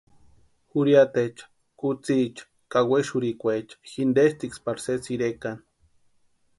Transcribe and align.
Jurhiataecha, 0.77 1.45
kutsïicha 1.79 2.43
ka 2.71 2.79
wexurhikwaecha 2.91 3.75
jintestiksï 3.91 4.63
pari 4.65 4.81
sésï 4.85 5.09
irekani. 5.15 5.63